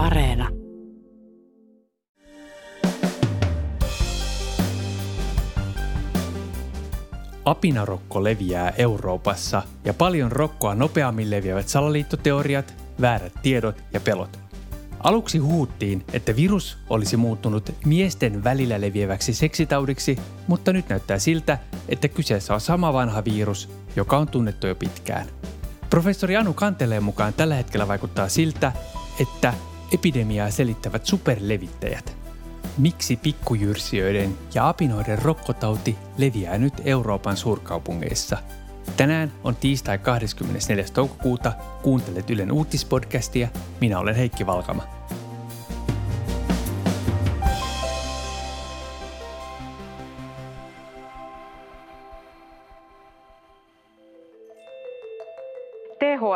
[0.00, 0.48] Areena.
[7.44, 14.38] Apinarokko leviää Euroopassa ja paljon rokkoa nopeammin leviävät salaliittoteoriat, väärät tiedot ja pelot.
[15.00, 21.58] Aluksi huuttiin, että virus olisi muuttunut miesten välillä leviäväksi seksitaudiksi, mutta nyt näyttää siltä,
[21.88, 25.26] että kyseessä on sama vanha virus, joka on tunnettu jo pitkään.
[25.90, 28.72] Professori Anu Kanteleen mukaan tällä hetkellä vaikuttaa siltä,
[29.20, 29.54] että
[29.92, 32.16] epidemiaa selittävät superlevittäjät.
[32.78, 38.36] Miksi pikkujyrsijöiden ja apinoiden rokkotauti leviää nyt Euroopan suurkaupungeissa?
[38.96, 40.84] Tänään on tiistai 24.
[40.92, 41.52] toukokuuta.
[41.82, 43.48] Kuuntelet Ylen uutispodcastia.
[43.80, 44.82] Minä olen Heikki Valkama.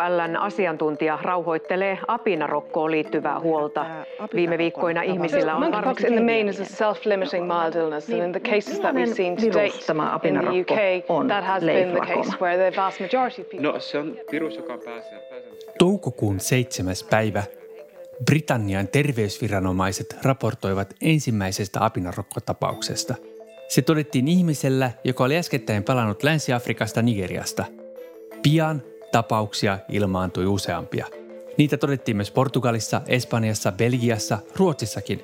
[0.04, 3.86] THLn asiantuntija rauhoittelee apinarokkoon liittyvää huolta.
[4.34, 5.94] Viime viikkoina ihmisillä on a
[6.64, 11.26] self-limiting mild illness, and in the cases that we've seen to date in the UK,
[11.28, 13.72] that has been the case where the vast majority of people...
[13.72, 15.28] No se on virus, joka pääsee.
[15.78, 16.94] Toukokuun 7.
[17.10, 17.42] päivä
[18.24, 23.14] Britannian terveysviranomaiset raportoivat ensimmäisestä apinarokkotapauksesta.
[23.68, 27.64] Se todettiin ihmisellä, joka oli äskettäin palannut Länsi-Afrikasta Nigeriasta.
[28.42, 28.82] Pian
[29.14, 31.06] tapauksia ilmaantui useampia.
[31.58, 35.22] Niitä todettiin myös Portugalissa, Espanjassa, Belgiassa, Ruotsissakin.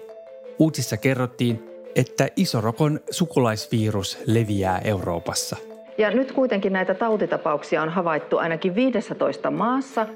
[0.58, 5.56] Uutissa kerrottiin, että isorokon sukulaisvirus leviää Euroopassa.
[5.98, 10.06] Ja nyt kuitenkin näitä tautitapauksia on havaittu ainakin 15 maassa.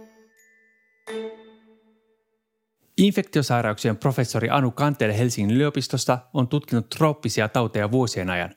[2.99, 8.55] Infektiosairauksien professori Anu Kantele Helsingin yliopistosta on tutkinut trooppisia tauteja vuosien ajan.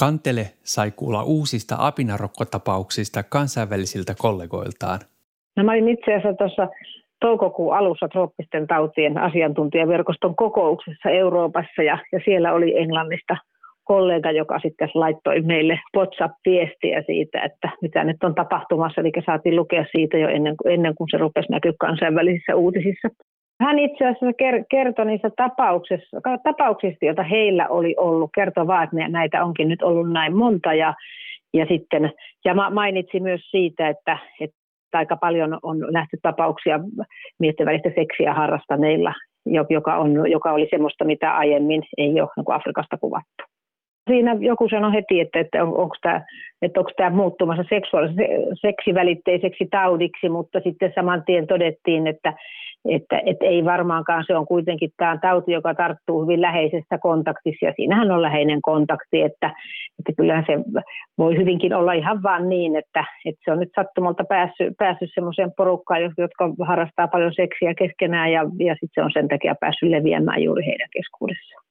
[0.00, 4.98] Kantele sai kuulla uusista apinarokkotapauksista kansainvälisiltä kollegoiltaan.
[5.56, 6.68] No, mä olin itse asiassa tuossa
[7.20, 13.36] toukokuun alussa trooppisten tautien asiantuntijaverkoston kokouksessa Euroopassa ja, ja siellä oli Englannista
[13.84, 19.84] kollega, joka sitten laittoi meille WhatsApp-viestiä siitä, että mitä nyt on tapahtumassa, eli saatiin lukea
[19.92, 23.08] siitä jo ennen, ennen kuin se rupesi näkyä kansainvälisissä uutisissa.
[23.60, 24.26] Hän itse asiassa
[24.70, 28.30] kertoi niistä tapauksista, tapauksista, joita heillä oli ollut.
[28.34, 30.74] Kertoi vaan, että näitä onkin nyt ollut näin monta.
[30.74, 30.94] Ja,
[31.54, 32.12] ja, sitten,
[32.44, 34.56] ja mainitsi myös siitä, että, että
[34.92, 36.80] aika paljon on nähty tapauksia
[37.38, 39.14] miesten välistä seksiä harrastaneilla,
[39.70, 43.49] joka, on, joka oli semmoista, mitä aiemmin ei ole niin Afrikasta kuvattu.
[44.10, 46.24] Siinä joku sanoi heti, että, että on, onko tämä,
[46.62, 48.26] että onko tämä muuttumassa seksuaalisen
[48.60, 52.34] seksivälitteiseksi taudiksi, mutta sitten saman tien todettiin, että
[52.88, 57.72] että, että ei varmaankaan se on kuitenkin tämä tauti, joka tarttuu hyvin läheisessä kontaktissa ja
[57.76, 59.46] siinähän on läheinen kontakti, että,
[59.98, 60.52] että kyllähän se
[61.18, 65.52] voi hyvinkin olla ihan vaan niin, että, että se on nyt sattumalta päässyt, päässyt semmoiseen
[65.56, 70.42] porukkaan, jotka harrastaa paljon seksiä keskenään ja, ja sitten se on sen takia päässyt leviämään
[70.42, 71.69] juuri heidän keskuudessaan.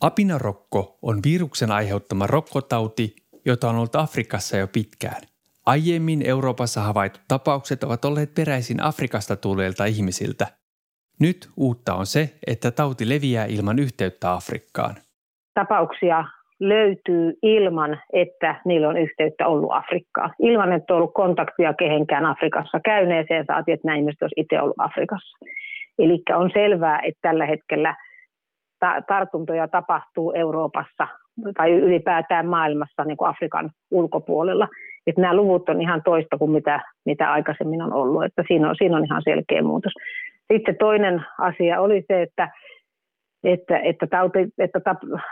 [0.00, 3.16] Apinarokko on viruksen aiheuttama rokkotauti,
[3.46, 5.22] jota on ollut Afrikassa jo pitkään.
[5.66, 10.46] Aiemmin Euroopassa havaitut tapaukset ovat olleet peräisin Afrikasta tulleilta ihmisiltä.
[11.20, 14.94] Nyt uutta on se, että tauti leviää ilman yhteyttä Afrikkaan.
[15.54, 16.24] Tapauksia
[16.60, 20.34] löytyy ilman, että niillä on yhteyttä ollut Afrikkaan.
[20.38, 24.76] Ilman, että on ollut kontaktia kehenkään Afrikassa käyneeseen, saati, että näin ihmiset olisi itse ollut
[24.78, 25.38] Afrikassa.
[25.98, 27.96] Eli on selvää, että tällä hetkellä
[28.80, 31.08] ta- tartuntoja tapahtuu Euroopassa
[31.56, 34.68] tai ylipäätään maailmassa niin kuin Afrikan ulkopuolella–
[35.06, 38.74] että nämä luvut on ihan toista kuin mitä, mitä aikaisemmin on ollut, että siinä on,
[38.78, 39.92] siinä on ihan selkeä muutos.
[40.52, 42.48] Sitten toinen asia oli se, että,
[43.44, 44.80] että, että, tauti, että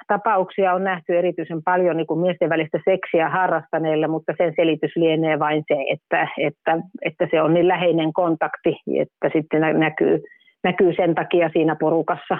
[0.06, 5.38] tapauksia on nähty erityisen paljon niin kuin miesten välistä seksiä harrastaneille, mutta sen selitys lienee
[5.38, 10.22] vain se, että, että, että se on niin läheinen kontakti, että sitten näkyy,
[10.64, 12.38] näkyy sen takia siinä porukassa.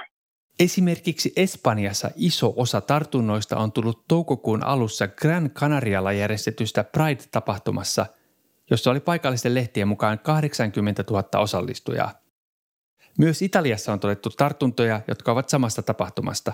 [0.61, 8.07] Esimerkiksi Espanjassa iso osa tartunnoista on tullut toukokuun alussa Gran Canarialla järjestetystä Pride-tapahtumassa,
[8.71, 12.11] jossa oli paikallisten lehtien mukaan 80 000 osallistujaa.
[13.19, 16.53] Myös Italiassa on todettu tartuntoja, jotka ovat samasta tapahtumasta.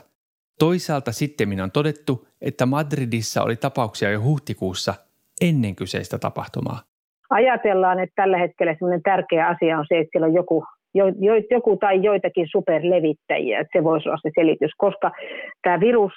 [0.58, 4.94] Toisaalta sitten on todettu, että Madridissa oli tapauksia jo huhtikuussa
[5.40, 6.82] ennen kyseistä tapahtumaa.
[7.30, 11.76] Ajatellaan, että tällä hetkellä tärkeä asia on se, että siellä on joku jo, jo, joku
[11.76, 15.10] tai joitakin superlevittäjiä, että se voisi olla se selitys, koska
[15.62, 16.12] tämä virus,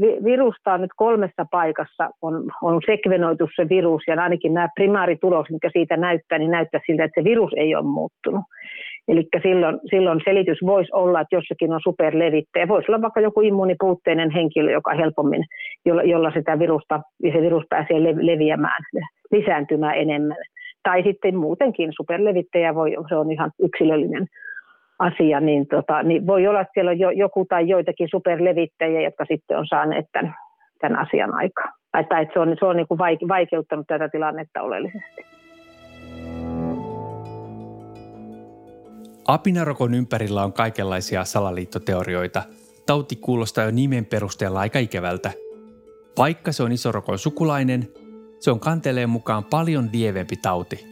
[0.00, 5.46] vi, virusta on nyt kolmessa paikassa, on, on sekvenoitu se virus ja ainakin nämä primaaritulos,
[5.50, 8.44] mikä siitä näyttää, niin näyttää siltä, että se virus ei ole muuttunut.
[9.08, 12.68] Eli silloin, silloin selitys voisi olla, että jossakin on superlevittäjä.
[12.68, 15.44] Voisi olla vaikka joku immunipuutteinen henkilö, joka helpommin,
[15.84, 18.82] jolla, jolla sitä virusta, ja se virus pääsee leviämään,
[19.30, 20.36] lisääntymään enemmän
[20.86, 24.26] tai sitten muutenkin superlevittäjä voi, se on ihan yksilöllinen
[24.98, 29.24] asia, niin, tota, niin voi olla, että siellä on jo, joku tai joitakin superlevittäjiä, jotka
[29.24, 30.34] sitten on saaneet tämän,
[30.80, 31.72] tämän asian aikaan.
[31.92, 32.98] Tai että se on, se on niin kuin
[33.28, 35.22] vaikeuttanut tätä tilannetta oleellisesti.
[39.28, 42.42] Apinarokon ympärillä on kaikenlaisia salaliittoteorioita.
[42.86, 45.30] Tauti kuulostaa jo nimen perusteella aika ikävältä.
[46.18, 47.82] Vaikka se on isorokon sukulainen,
[48.40, 50.86] se on kanteleen mukaan paljon lievempi tauti.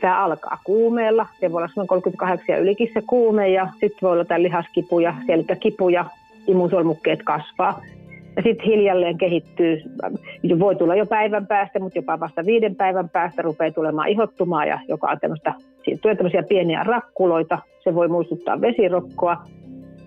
[0.00, 4.12] Tämä alkaa kuumeella, se voi olla noin 38 ja ylikin se kuume ja sitten voi
[4.12, 6.04] olla tämä lihaskipuja, selkäkipuja,
[6.46, 7.82] imusolmukkeet kasvaa.
[8.36, 9.82] Ja sitten hiljalleen kehittyy,
[10.58, 14.78] voi tulla jo päivän päästä, mutta jopa vasta viiden päivän päästä rupeaa tulemaan ihottumaa, ja
[14.88, 15.54] joka on tämmöistä,
[15.84, 19.36] siitä tulee tämmöisiä pieniä rakkuloita, se voi muistuttaa vesirokkoa.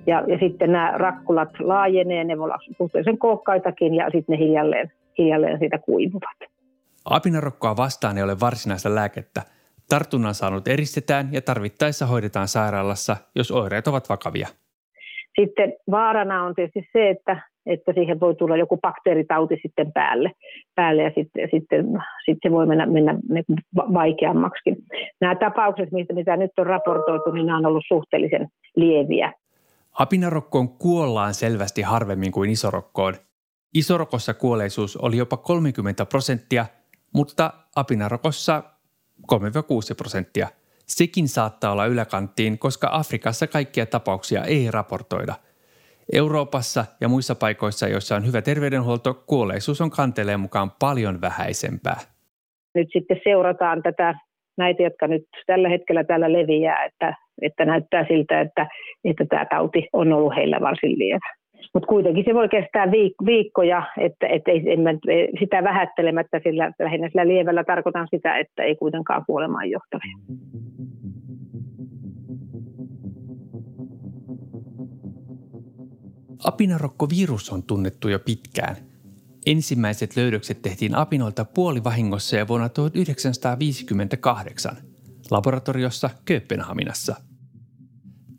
[0.07, 4.91] Ja, ja sitten nämä rakkulat laajenee, ne voi olla suhteellisen kookkaitakin, ja sitten ne hiljalleen,
[5.17, 6.51] hiljalleen siitä kuivuvat.
[7.05, 9.41] Apinarokkoa vastaan ei ole varsinaista lääkettä.
[9.89, 14.47] Tartunnan saanut eristetään ja tarvittaessa hoidetaan sairaalassa, jos oireet ovat vakavia.
[15.39, 20.31] Sitten vaarana on tietysti se, että että siihen voi tulla joku bakteeritauti sitten päälle,
[20.75, 21.85] päälle ja sitten, sitten,
[22.25, 23.15] sitten se voi mennä, mennä
[23.75, 24.69] vaikeammaksi.
[25.21, 29.33] Nämä tapaukset, mitä, mitä nyt on raportoitu, niin nämä on ollut suhteellisen lieviä.
[29.99, 33.13] Apinarokkoon kuollaan selvästi harvemmin kuin isorokkoon.
[33.73, 36.65] Isorokossa kuolleisuus oli jopa 30 prosenttia,
[37.13, 38.63] mutta apinarokossa
[39.33, 39.35] 3-6
[39.97, 40.47] prosenttia.
[40.85, 45.35] Sekin saattaa olla yläkanttiin, koska Afrikassa kaikkia tapauksia ei raportoida–
[46.13, 51.97] Euroopassa ja muissa paikoissa, joissa on hyvä terveydenhuolto, kuolleisuus on kanteleen mukaan paljon vähäisempää.
[52.75, 54.15] Nyt sitten seurataan tätä
[54.57, 58.67] näitä, jotka nyt tällä hetkellä täällä leviää, että, että näyttää siltä, että,
[59.03, 61.40] että tämä tauti on ollut heillä varsin lievä.
[61.73, 64.79] Mutta kuitenkin se voi kestää viik- viikkoja, että, että ei, en
[65.39, 70.15] sitä vähättelemättä sillä, lähinnä sillä lievällä tarkoitan sitä, että ei kuitenkaan kuolemaan johtavia.
[76.43, 78.75] Apinarokkovirus on tunnettu jo pitkään.
[79.45, 84.77] Ensimmäiset löydökset tehtiin apinoilta puolivahingossa ja vuonna 1958
[85.31, 87.15] laboratoriossa Kööpenhaminassa.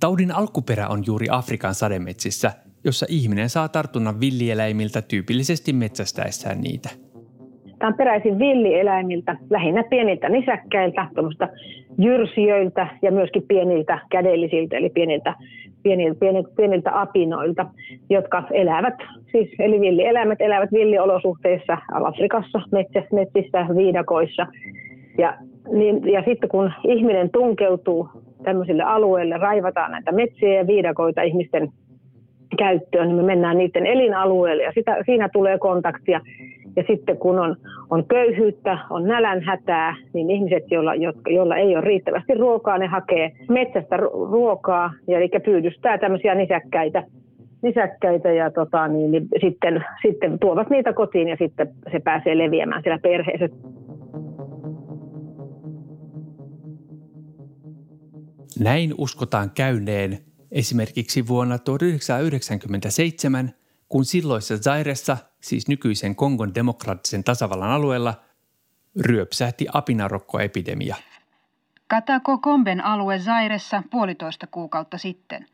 [0.00, 2.52] Taudin alkuperä on juuri Afrikan sademetsissä,
[2.84, 6.88] jossa ihminen saa tartunnan villieläimiltä tyypillisesti metsästäessään niitä.
[7.78, 11.06] Tämä on peräisin villieläimiltä, lähinnä pieniltä nisäkkäiltä,
[11.98, 15.34] jyrsijöiltä ja myöskin pieniltä kädellisiltä, eli pieniltä
[15.82, 17.66] pieniltä, pieniltä, pieniltä apinoilta,
[18.10, 18.94] jotka elävät,
[19.32, 24.46] siis, eli villieläimet elävät villiolosuhteissa Afrikassa, metsissä, metsissä viidakoissa.
[25.18, 25.36] Ja,
[25.72, 28.08] niin, ja sitten kun ihminen tunkeutuu
[28.44, 31.72] tämmöisille alueille, raivataan näitä metsiä ja viidakoita ihmisten
[32.58, 36.20] käyttöön, niin me mennään niiden elinalueelle ja sitä, siinä tulee kontaktia.
[36.76, 37.56] Ja sitten kun on,
[37.90, 43.32] on köyhyyttä, on nälänhätää, niin ihmiset, joilla, jotka, joilla ei ole riittävästi ruokaa, ne hakee
[43.48, 43.96] metsästä
[44.30, 47.02] ruokaa, ja eli pyydystää tämmöisiä nisäkkäitä,
[47.62, 52.82] nisäkkäitä ja tota, niin, niin sitten, sitten tuovat niitä kotiin ja sitten se pääsee leviämään
[52.82, 53.48] siellä perheessä.
[58.60, 60.18] Näin uskotaan käyneen
[60.52, 63.52] esimerkiksi vuonna 1997–
[63.92, 68.14] kun silloissa Zairessa, siis nykyisen Kongon demokraattisen tasavallan alueella,
[69.00, 70.96] ryöpsähti apinarokkoepidemia.
[71.88, 75.46] Katako Komben alue Zairessa puolitoista kuukautta sitten.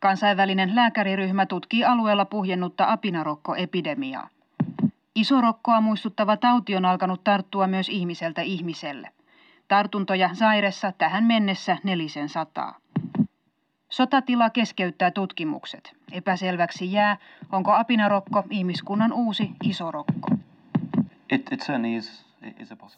[0.00, 4.28] Kansainvälinen lääkäriryhmä tutkii alueella puhjennutta apinarokkoepidemiaa.
[5.14, 9.08] Isorokkoa muistuttava tauti on alkanut tarttua myös ihmiseltä ihmiselle.
[9.68, 12.78] Tartuntoja Zairessa tähän mennessä nelisen sataa.
[13.90, 15.92] Sotatila keskeyttää tutkimukset.
[16.12, 17.16] Epäselväksi jää,
[17.52, 20.28] onko apinarokko ihmiskunnan uusi isorokko.
[21.32, 21.46] It,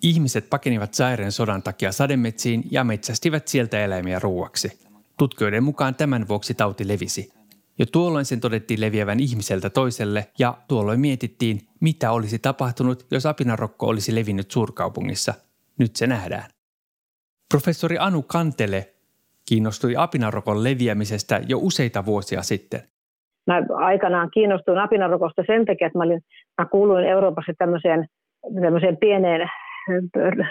[0.02, 4.78] Ihmiset pakenivat saireen sodan takia sademetsiin ja metsästivät sieltä eläimiä ruuaksi.
[5.16, 7.32] Tutkijoiden mukaan tämän vuoksi tauti levisi.
[7.78, 13.86] Jo tuolloin sen todettiin leviävän ihmiseltä toiselle ja tuolloin mietittiin, mitä olisi tapahtunut, jos apinarokko
[13.86, 15.34] olisi levinnyt suurkaupungissa.
[15.78, 16.50] Nyt se nähdään.
[17.48, 18.91] Professori Anu Kantele
[19.48, 22.80] kiinnostui apinarokon leviämisestä jo useita vuosia sitten.
[23.46, 26.20] Mä aikanaan kiinnostuin apinarokosta sen takia, että mä, olin,
[26.58, 28.06] mä kuuluin Euroopassa tämmöiseen,
[28.62, 29.50] tämmöiseen pieneen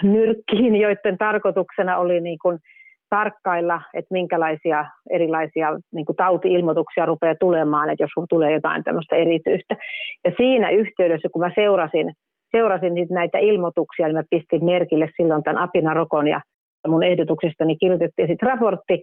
[0.02, 2.58] nyrkkiin, joiden tarkoituksena oli niin kuin
[3.10, 9.76] tarkkailla, että minkälaisia erilaisia niin kuin tauti-ilmoituksia rupeaa tulemaan, että jos tulee jotain tämmöistä erityistä.
[10.24, 12.12] Ja siinä yhteydessä, kun mä seurasin,
[12.52, 16.40] seurasin näitä ilmoituksia, niin mä pistin merkille silloin tämän apinarokon ja
[16.88, 19.02] mun ehdotuksestani kirjoitettiin sitten raportti,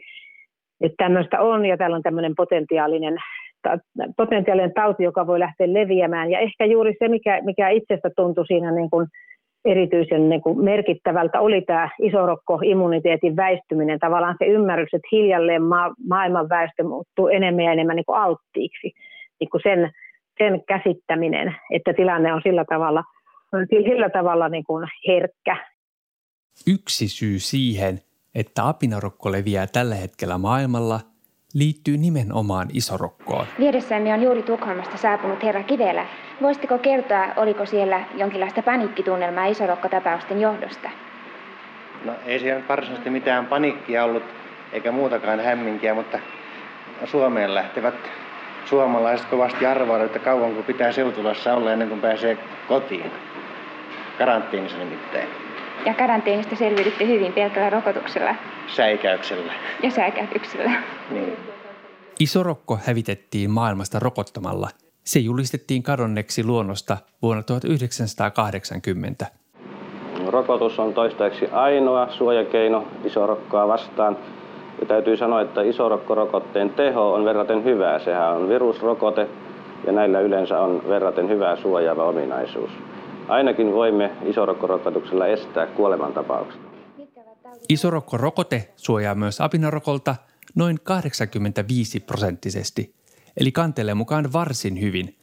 [0.81, 3.17] että tämmöistä on ja täällä on tämmöinen potentiaalinen,
[3.61, 3.77] ta,
[4.17, 6.31] potentiaalinen tauti, joka voi lähteä leviämään.
[6.31, 9.07] Ja ehkä juuri se, mikä, mikä itsestä tuntui siinä niin kuin
[9.65, 13.99] erityisen niin kuin merkittävältä oli tämä isorokko-immuniteetin väistyminen.
[13.99, 18.91] Tavallaan se ymmärrys, että hiljalleen ma- maailman väestö muuttuu enemmän ja enemmän niin kuin alttiiksi.
[19.39, 19.91] Niin kuin sen,
[20.37, 23.03] sen käsittäminen, että tilanne on sillä tavalla,
[23.69, 25.57] sillä tavalla niin kuin herkkä.
[26.67, 27.99] Yksi syy siihen,
[28.35, 30.99] että apinarokko leviää tällä hetkellä maailmalla,
[31.53, 33.45] liittyy nimenomaan isorokkoon.
[33.59, 36.05] Vieressämme on juuri Tukholmasta saapunut herra Kivelä.
[36.41, 40.89] Voisitteko kertoa, oliko siellä jonkinlaista paniikkitunnelmaa isorokkotapausten johdosta?
[42.05, 44.23] No ei siellä varsinaisesti mitään paniikkia ollut,
[44.71, 46.19] eikä muutakaan hämminkiä, mutta
[47.05, 47.95] Suomeen lähtevät
[48.65, 52.37] suomalaiset kovasti arvoivat, että kauan kun pitää seutulassa olla ennen kuin pääsee
[52.67, 53.11] kotiin.
[54.17, 55.48] Karanteenissa nimittäin.
[55.85, 58.35] Ja karanteenista selviydytte hyvin pelkällä rokotuksella.
[58.67, 59.53] Säikäyksellä.
[59.83, 60.71] Ja säikäyksellä.
[61.11, 61.37] Niin.
[62.19, 64.69] Isorokko hävitettiin maailmasta rokottamalla.
[65.03, 69.25] Se julistettiin kadonneeksi luonnosta vuonna 1980.
[70.27, 74.17] Rokotus on toistaiseksi ainoa suojakeino isorokkoa vastaan.
[74.79, 77.99] Ja täytyy sanoa, että isorokkorokotteen teho on verraten hyvää.
[77.99, 79.27] Sehän on virusrokote
[79.85, 82.71] ja näillä yleensä on verraten hyvä suojaava ominaisuus.
[83.29, 86.61] Ainakin voimme isorokkorokotuksella estää kuolemantapaukset.
[87.69, 90.15] Isorokkorokote suojaa myös apinarokolta
[90.55, 92.95] noin 85 prosenttisesti,
[93.37, 95.17] eli kantelee mukaan varsin hyvin.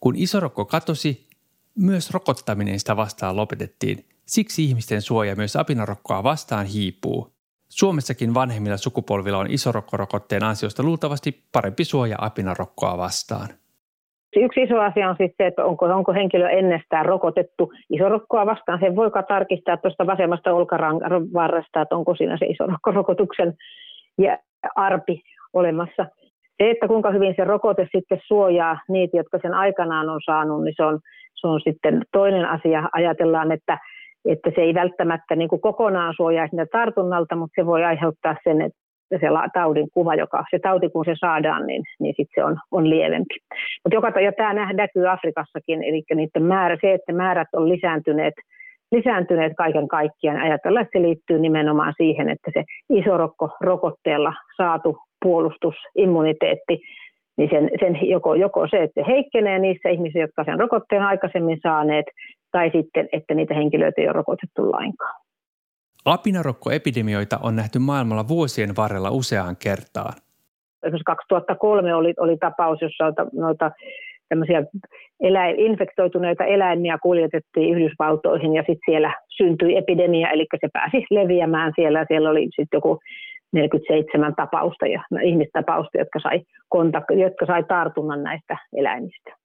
[0.00, 1.26] Kun isorokko katosi,
[1.74, 4.06] myös rokottaminen sitä vastaan lopetettiin.
[4.26, 7.32] Siksi ihmisten suoja myös apinarokkoa vastaan hiipuu.
[7.68, 13.48] Suomessakin vanhemmilla sukupolvilla on isorokkorokotteen ansiosta luultavasti parempi suoja apinarokkoa vastaan.
[14.40, 18.80] Yksi iso asia on sitten se, että onko, onko henkilö ennestään rokotettu isorokkoa vastaan.
[18.80, 23.54] Sen voi tarkistaa tuosta vasemmasta olkavarresta, että onko siinä se isorokkorokotuksen
[24.18, 24.38] ja
[24.76, 26.06] arpi olemassa.
[26.58, 30.74] Se, että kuinka hyvin se rokote sitten suojaa niitä, jotka sen aikanaan on saanut, niin
[30.76, 31.00] se on,
[31.34, 32.88] se on sitten toinen asia.
[32.92, 33.78] Ajatellaan, että,
[34.24, 38.60] että se ei välttämättä niin kuin kokonaan suojaa sitä tartunnalta, mutta se voi aiheuttaa sen,
[38.60, 38.78] että
[39.10, 42.90] se taudin kuva, joka se tauti kun se saadaan, niin, niin sitten se on, on
[42.90, 43.34] lievempi.
[43.84, 48.34] Mutta joka, ja tämä näkyy Afrikassakin, eli niiden määrä, se, että määrät on lisääntyneet,
[48.92, 50.40] lisääntyneet kaiken kaikkiaan.
[50.40, 56.80] Ajatellaan, että se liittyy nimenomaan siihen, että se isorokko rokotteella saatu puolustus, immuniteetti,
[57.36, 61.58] niin sen, sen joko, joko se, että se heikkenee niissä ihmisissä, jotka sen rokotteen aikaisemmin
[61.62, 62.06] saaneet,
[62.52, 65.25] tai sitten, että niitä henkilöitä ei ole rokotettu lainkaan.
[66.06, 70.12] Apinarokkoepidemioita on nähty maailmalla vuosien varrella useaan kertaan.
[70.82, 73.70] Esimerkiksi 2003 oli, oli tapaus, jossa noita
[74.28, 74.62] tämmöisiä
[75.20, 82.04] eläin, infektoituneita eläimiä kuljetettiin Yhdysvaltoihin ja sitten siellä syntyi epidemia, eli se pääsi leviämään siellä.
[82.08, 82.98] Siellä oli sitten joku
[83.52, 86.40] 47 tapausta ja ihmistapausta, jotka sai,
[86.74, 89.36] kontak- jotka sai tartunnan näistä eläimistä.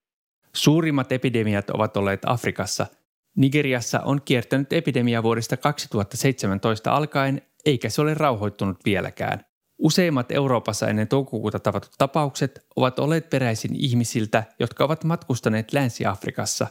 [0.55, 2.85] Suurimmat epidemiat ovat olleet Afrikassa–
[3.35, 9.45] Nigeriassa on kiertänyt epidemia vuodesta 2017 alkaen, eikä se ole rauhoittunut vieläkään.
[9.77, 16.67] Useimmat Euroopassa ennen toukokuuta tavatut tapaukset ovat olleet peräisin ihmisiltä, jotka ovat matkustaneet Länsi-Afrikassa.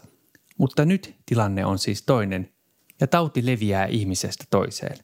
[0.59, 2.53] Mutta nyt tilanne on siis toinen,
[3.01, 4.97] ja tauti leviää ihmisestä toiseen.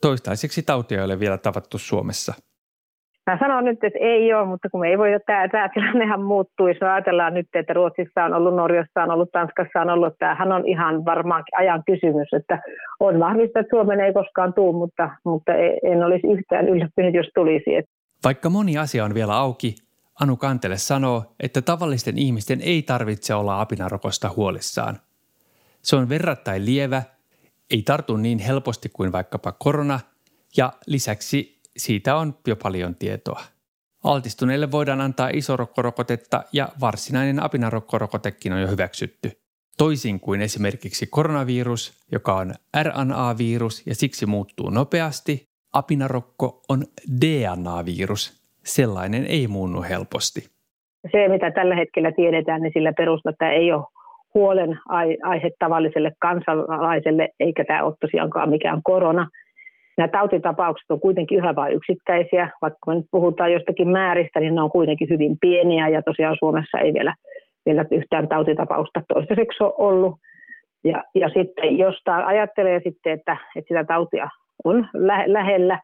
[0.00, 2.34] Toistaiseksi tautia ei ole vielä tavattu Suomessa–
[3.26, 6.68] Mä sanon nyt, että ei ole, mutta kun me ei voi, tämä, tämä tilannehan muuttuu,
[6.68, 10.66] jos ajatellaan nyt, että Ruotsissa on ollut, Norjassa on ollut, Tanskassa on ollut, tämähän on
[10.66, 12.62] ihan varmaan ajan kysymys, että
[13.00, 15.52] on vahvista, että Suomen ei koskaan tule, mutta, mutta
[15.82, 17.70] en olisi yhtään yllättynyt, jos tulisi.
[18.24, 19.74] Vaikka moni asia on vielä auki,
[20.20, 24.96] Anu Kantele sanoo, että tavallisten ihmisten ei tarvitse olla apinarokosta huolissaan.
[25.82, 27.02] Se on verrattain lievä,
[27.70, 30.00] ei tartu niin helposti kuin vaikkapa korona
[30.56, 33.40] ja lisäksi siitä on jo paljon tietoa.
[34.04, 39.30] Altistuneille voidaan antaa isorokkorokotetta ja varsinainen apinarokkorokotekin on jo hyväksytty.
[39.78, 46.82] Toisin kuin esimerkiksi koronavirus, joka on RNA-virus ja siksi muuttuu nopeasti, apinarokko on
[47.20, 48.46] DNA-virus.
[48.64, 50.40] Sellainen ei muunnu helposti.
[51.12, 53.84] Se, mitä tällä hetkellä tiedetään, niin sillä perusteella ei ole
[54.34, 54.78] huolen
[55.22, 59.28] aihe tavalliselle kansalaiselle, eikä tämä ole tosiaankaan mikään korona–
[59.96, 64.62] Nämä tautitapaukset on kuitenkin yhä vain yksittäisiä, vaikka me nyt puhutaan jostakin määristä, niin ne
[64.62, 67.14] on kuitenkin hyvin pieniä ja tosiaan Suomessa ei vielä,
[67.66, 70.14] vielä yhtään tautitapausta toistaiseksi ole ollut.
[70.84, 74.28] Ja, ja sitten jos ajattelee sitten, että, että sitä tautia
[74.64, 75.80] on lä- lähellä,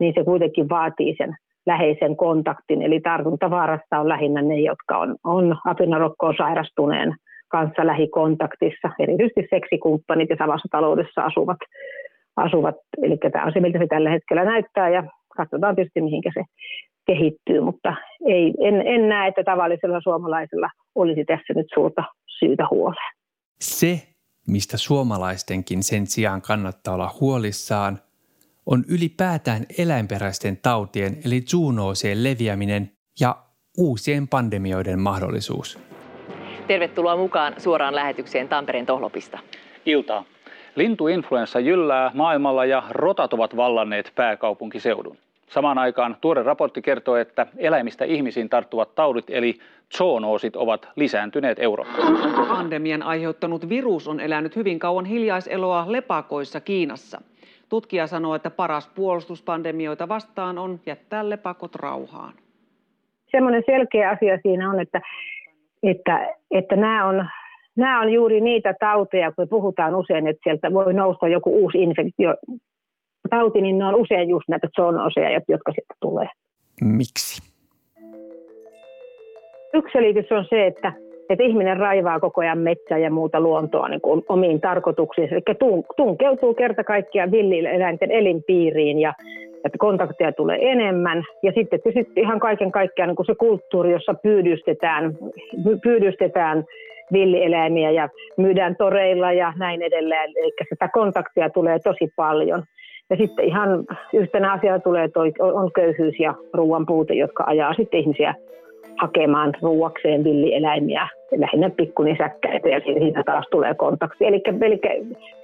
[0.00, 2.82] niin se kuitenkin vaatii sen läheisen kontaktin.
[2.82, 7.14] Eli tartuntavaarasta on lähinnä ne, jotka on, on apinarokkoon sairastuneen
[7.48, 11.58] kanssa lähikontaktissa, erityisesti seksikumppanit ja samassa taloudessa asuvat
[12.36, 12.74] asuvat.
[13.02, 15.02] Eli tämä on se, miltä se tällä hetkellä näyttää ja
[15.36, 16.42] katsotaan tietysti, mihinkä se
[17.06, 17.94] kehittyy, mutta
[18.26, 22.04] ei, en, en näe, että tavallisella suomalaisella olisi tässä nyt suurta
[22.38, 23.12] syytä huoleen.
[23.60, 24.02] Se,
[24.48, 27.98] mistä suomalaistenkin sen sijaan kannattaa olla huolissaan,
[28.66, 32.90] on ylipäätään eläinperäisten tautien eli zoonoosien leviäminen
[33.20, 33.36] ja
[33.78, 35.78] uusien pandemioiden mahdollisuus.
[36.66, 39.38] Tervetuloa mukaan suoraan lähetykseen Tampereen Tohlopista.
[39.86, 40.24] Iltaa.
[40.76, 45.16] Lintuinfluenssa jyllää maailmalla ja rotat ovat vallanneet pääkaupunkiseudun.
[45.48, 49.58] Samaan aikaan tuore raportti kertoo, että eläimistä ihmisiin tarttuvat taudit eli
[49.96, 52.12] zoonoosit ovat lisääntyneet Euroopassa.
[52.48, 57.22] Pandemian aiheuttanut virus on elänyt hyvin kauan hiljaiseloa lepakoissa Kiinassa.
[57.68, 62.32] Tutkija sanoo, että paras puolustus pandemioita vastaan on jättää lepakot rauhaan.
[63.30, 65.00] Semmoinen selkeä asia siinä on, että,
[65.82, 67.28] että, että nämä, on,
[67.76, 72.34] nämä on juuri niitä tauteja, kun puhutaan usein, että sieltä voi nousta joku uusi infektio,
[73.30, 76.28] tauti, niin ne on usein just näitä zoonooseja, jotka sieltä tulee.
[76.82, 77.42] Miksi?
[79.74, 80.92] Yksi selitys on se, että,
[81.30, 85.28] että ihminen raivaa koko ajan metsää ja muuta luontoa niin kuin omiin tarkoituksiin.
[85.32, 85.42] Eli
[85.96, 89.14] tunkeutuu kerta kaikkiaan villieläinten elinpiiriin ja
[89.64, 91.24] että kontakteja tulee enemmän.
[91.42, 95.18] Ja sitten tietysti ihan kaiken kaikkiaan niin kuin se kulttuuri, jossa pyydystetään,
[95.82, 96.64] pyydystetään
[97.12, 100.32] villieläimiä ja myydään toreilla ja näin edelleen.
[100.36, 102.62] Eli sitä kontaktia tulee tosi paljon.
[103.10, 108.00] Ja sitten ihan yhtenä asiana tulee toi, on köyhyys ja ruoan puute, jotka ajaa sitten
[108.00, 108.34] ihmisiä
[108.96, 114.26] hakemaan ruuakseen villieläimiä, lähinnä pikkunisäkkäitä ja siitä taas tulee kontakti.
[114.26, 114.42] Eli,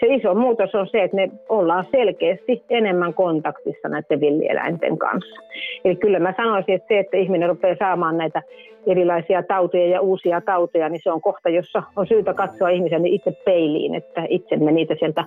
[0.00, 5.40] se iso muutos on se, että me ollaan selkeästi enemmän kontaktissa näiden villieläinten kanssa.
[5.84, 8.42] Eli kyllä mä sanoisin, että se, että ihminen rupeaa saamaan näitä
[8.86, 13.32] erilaisia tauteja ja uusia tauteja, niin se on kohta, jossa on syytä katsoa ihmisen itse
[13.44, 15.24] peiliin, että itsemme niitä sieltä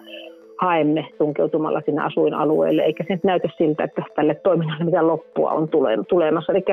[0.58, 5.70] haemme tunkeutumalla sinne asuinalueelle, eikä se näytä siltä, että tälle toiminnalle mitä loppua on
[6.08, 6.54] tulemassa.
[6.54, 6.64] Eli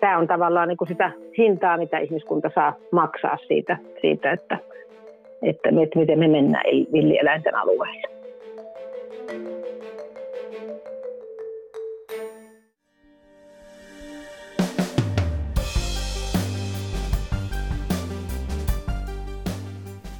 [0.00, 4.58] tämä on tavallaan niin kuin sitä hintaa, mitä ihmiskunta saa maksaa siitä, siitä että,
[5.42, 8.10] että miten me mennään villieläinten alueelle.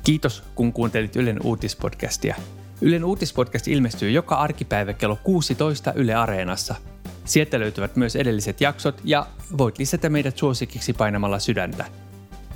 [0.04, 2.34] Kiitos, kun kuuntelit Ylen uutispodcastia.
[2.82, 6.74] Ylen uutispodcast ilmestyy joka arkipäivä kello 16 Yle Areenassa–
[7.30, 9.26] Sieltä löytyvät myös edelliset jaksot ja
[9.58, 11.84] voit lisätä meidät suosikiksi painamalla sydäntä.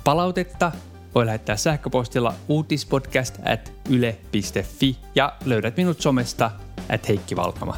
[0.03, 0.71] Palautetta
[1.15, 6.51] voi lähettää sähköpostilla uutispodcast at yle.fi ja löydät minut somesta
[6.89, 7.77] at Heikki Valkama.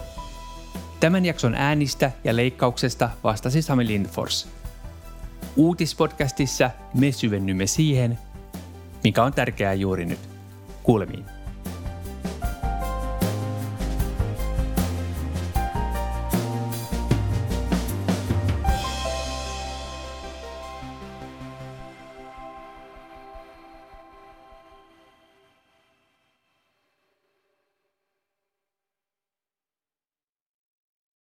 [0.99, 4.47] Tämän jakson äänistä ja leikkauksesta vastasi Sami Lindfors.
[5.55, 8.19] Uutispodcastissa me syvennymme siihen,
[9.03, 10.19] mikä on tärkeää juuri nyt.
[10.83, 11.36] Kuulemiin.